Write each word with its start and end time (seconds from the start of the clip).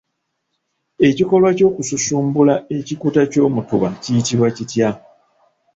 Ekikolwa 1.07 1.47
eky’okususumbula 1.53 2.55
ekikuta 2.77 3.21
ky’omutuba 3.31 3.89
kiyitibwa 4.01 4.47
kitya? 4.55 4.89